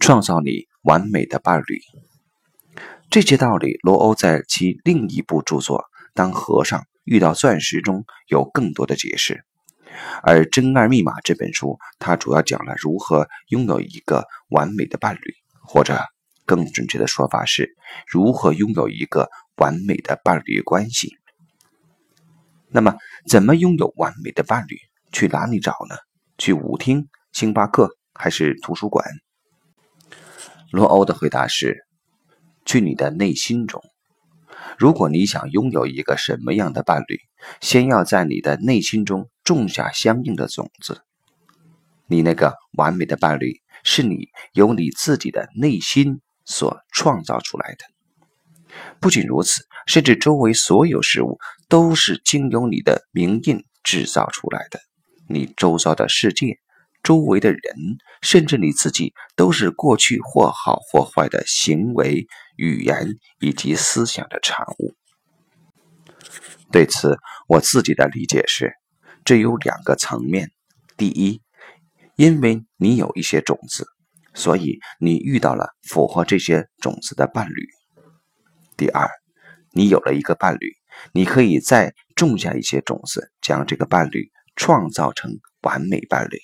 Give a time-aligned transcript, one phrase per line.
[0.00, 1.80] 创造你完美的伴侣。
[3.10, 5.78] 这些道理，罗欧在其另一部著作
[6.14, 9.44] 《当和尚遇到钻石》中有更多的解释。
[10.22, 16.00] 而《真爱密码》这本书，它主要讲了如何拥有一个完美的伴侣，或者
[16.44, 17.76] 更准确的说法是，
[18.08, 21.16] 如何拥有一个完美的伴侣关系。
[22.68, 22.96] 那么，
[23.28, 24.76] 怎么拥有完美的伴侣？
[25.12, 25.94] 去哪里找呢？
[26.36, 29.06] 去舞厅、星巴克还是图书馆？
[30.74, 31.86] 罗欧的回答是：
[32.64, 33.80] 去你的内心中。
[34.76, 37.20] 如果你想拥有一个什么样的伴侣，
[37.60, 41.02] 先要在你的内心中种下相应的种子。
[42.08, 47.84] 你那个完美的伴侣，是你由你自己的内心所创造出来的。
[48.98, 54.80] 不仅如此，甚至周围所有事物都是经由你的名印制造出来的。
[55.28, 56.58] 你周遭的世界、
[57.04, 57.60] 周围的人，
[58.22, 62.26] 甚至你自己，都是过去或好或坏的行为、
[62.56, 63.06] 语言
[63.38, 64.96] 以及思想的产物。
[66.72, 68.72] 对此，我自己的理解是：
[69.22, 70.50] 这有两个层面。
[70.96, 71.42] 第一，
[72.16, 73.86] 因为你有一些种子，
[74.32, 77.68] 所以你遇到了符合这些种子的伴侣。
[78.78, 79.08] 第二，
[79.72, 80.72] 你有了一个伴侣，
[81.12, 86.38] 你可以再种下一些种子，将这个伴侣创造成完美伴侣。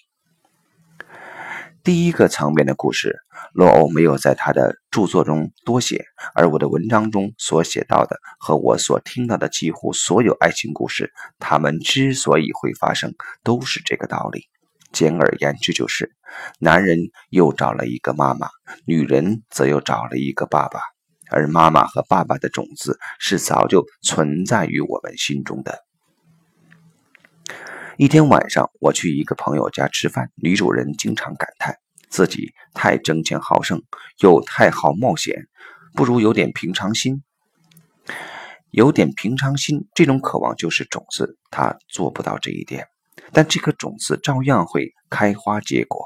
[1.82, 3.20] 第一个层面的故事，
[3.54, 14.44] 罗欧没有在他的著作中多写，而我的文章中所写到的和我所听到的几乎所有爱情故事，他们之所以会发生，都是这个道理。
[14.92, 16.12] 简而言之，就是
[16.58, 16.98] 男人
[17.30, 18.48] 又找了一个妈妈，
[18.84, 20.80] 女人则又找了一个爸爸。
[21.30, 25.78] 而妈妈和爸爸的种子是早就存在于我们心中的。
[28.00, 31.76] 一天晚上，我去一个朋友家吃饭，女主人经常感叹
[32.08, 33.82] 自己太争强好胜，
[34.20, 35.48] 又太好冒险，
[35.92, 37.22] 不如有点平常心。
[38.70, 42.86] 有点平常心，这种渴望就是种子，她做不到这一点，
[43.32, 46.02] 但这颗种子照样会开花结果。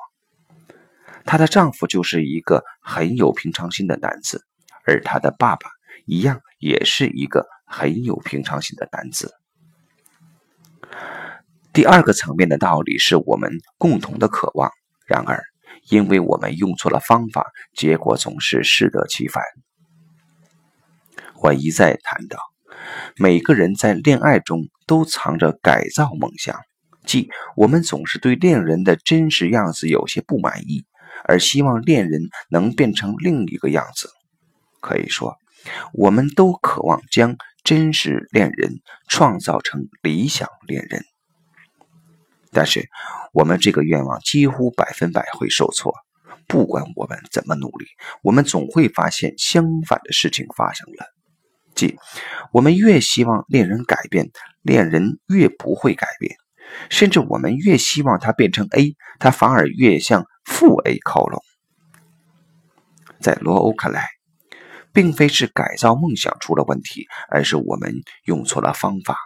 [1.24, 4.44] 她的丈夫就是一个很有平常心的男子。
[4.84, 5.70] 而她的爸爸
[6.06, 9.32] 一样，也是一个很有平常心的男子。
[11.74, 14.70] 第二个层面的道理是我们共同的渴望，
[15.08, 15.42] 然而
[15.90, 19.42] 因为我们用错了方法，结果总是适得其反。
[21.42, 22.38] 我一再谈到，
[23.16, 26.60] 每个人在恋爱中都藏着改造梦想，
[27.04, 30.86] 即我们总是对恋人的真实样子有些不满意，
[31.24, 34.08] 而希望恋人能变成另一个样子。
[34.80, 35.36] 可以说，
[35.92, 41.04] 我们都渴望将真实恋人创造成理想恋人，
[42.54, 42.88] 但是
[43.32, 45.92] 我们这个愿望几乎百分百会受挫。
[46.46, 47.86] 不管我们怎么努力，
[48.22, 51.06] 我们总会发现相反的事情发生了，
[51.74, 51.98] 即
[52.52, 54.30] 我们越希望恋人改变，
[54.62, 56.34] 恋人越不会改变；
[56.88, 61.42] 甚至我们越希望他变成 A，他反而越向负 A 靠拢。
[63.20, 64.08] 在罗欧看来。
[64.94, 67.92] 并非是改造梦想出了问题，而是我们
[68.26, 69.18] 用错了方法。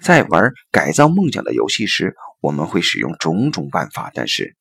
[0.00, 4.56] 在玩改造梦想的游戏时，我们会使用种种办法，但是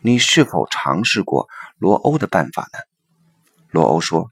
[0.00, 1.48] 你是否尝试过
[1.78, 2.78] 罗欧的办法呢？
[3.70, 4.30] 罗欧说：“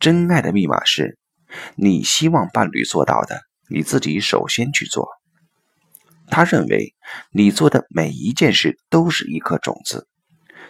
[0.00, 1.18] 真爱的密码是，
[1.76, 5.08] 你希望伴侣做到的，你自己首先去做。”
[6.28, 6.94] 他认为，
[7.30, 10.08] 你做的每一件事都是一颗种子。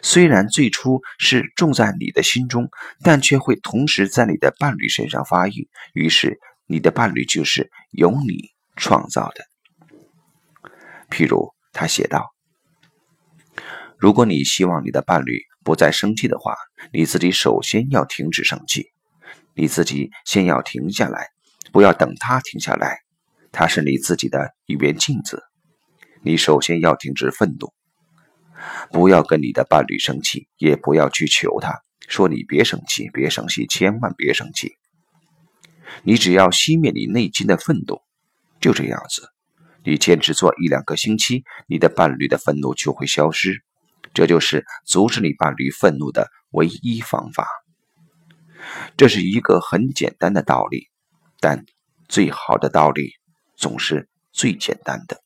[0.03, 2.69] 虽然最初是种在你的心中，
[3.03, 5.71] 但却会同时在你的伴侣身上发育。
[5.95, 9.45] 于是，你的伴侣就是由你创造的。
[11.15, 12.35] 譬如，他写道
[13.97, 16.57] ：“如果你希望你的伴侣不再生气的话，
[16.93, 18.89] 你自己首先要停止生气。
[19.55, 21.29] 你自己先要停下来，
[21.71, 22.99] 不要等他停下来。
[23.53, 25.45] 他是你自己的一面镜子。
[26.23, 27.73] 你首先要停止愤怒。”
[28.91, 34.73] 不要跟你的伴侣生气，也不要去求他，说你别生气，别生气，千万别生气。
[36.03, 38.01] 你只要熄灭你内心的愤怒，
[38.61, 39.29] 就这样子。
[39.85, 43.63] 你坚持做一两个星期，你的伴侣的愤怒就会消失。
[44.13, 47.47] 这就是阻止你伴侣愤怒的唯一方法。
[48.97, 50.89] 这是一个很简单的道理，
[51.41, 51.65] 但
[52.09, 53.11] 最好的道理
[53.57, 55.24] 总是最简单的。